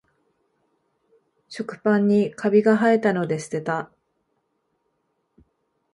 [1.47, 3.91] 食パンにカビがはえたので捨てた